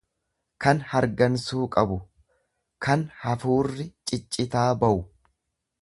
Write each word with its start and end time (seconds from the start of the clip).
kan 0.63 0.79
hargansuu 0.93 1.67
qabu, 1.75 1.97
kan 2.87 3.05
hafuurri 3.27 3.87
ciccitaa 4.13 4.69
bawu. 4.85 5.03